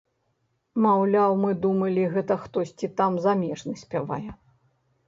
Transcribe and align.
Маўляў, 0.85 1.31
мы 1.43 1.51
думалі, 1.65 2.09
гэта 2.17 2.39
хтосьці 2.47 2.91
там 3.03 3.21
замежны 3.29 3.73
спявае. 3.85 4.25